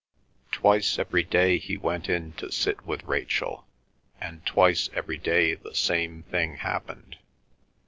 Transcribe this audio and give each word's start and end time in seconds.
Twice 0.51 0.97
every 0.97 1.21
day 1.21 1.59
he 1.59 1.77
went 1.77 2.09
in 2.09 2.31
to 2.41 2.51
sit 2.51 2.87
with 2.87 3.03
Rachel, 3.03 3.67
and 4.19 4.43
twice 4.47 4.89
every 4.95 5.19
day 5.19 5.53
the 5.53 5.75
same 5.75 6.23
thing 6.23 6.55
happened. 6.55 7.17